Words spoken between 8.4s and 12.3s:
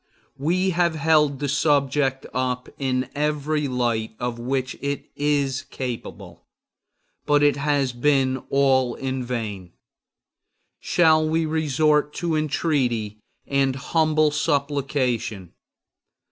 all in vain. Shall we resort